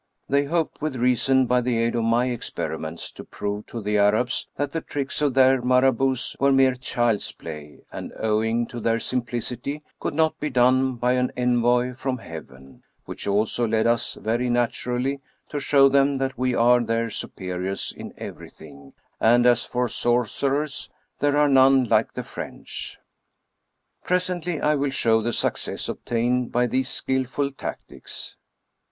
[0.27, 4.47] They hoped, with reason, by the aid of my experiments, to prove to the Arabs
[4.55, 9.79] that the tricks of their Marabouts were mere child's play, and owing to their simplicity
[9.99, 15.19] could not be done by an envoy from Heaven, which also led us very naturally
[15.49, 20.89] to show them that we are their superiors in everything, and, as for sorcerers,
[21.19, 22.97] there are none like the French.
[24.03, 28.35] Presently I will show the success obtained by these skill ful tactics.